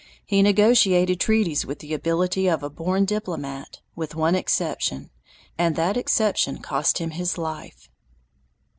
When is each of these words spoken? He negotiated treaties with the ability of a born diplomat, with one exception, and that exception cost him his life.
He 0.25 0.41
negotiated 0.41 1.19
treaties 1.19 1.63
with 1.63 1.77
the 1.77 1.93
ability 1.93 2.47
of 2.49 2.63
a 2.63 2.71
born 2.71 3.05
diplomat, 3.05 3.81
with 3.95 4.15
one 4.15 4.33
exception, 4.33 5.11
and 5.59 5.75
that 5.75 5.95
exception 5.95 6.57
cost 6.57 6.97
him 6.97 7.11
his 7.11 7.37
life. 7.37 7.87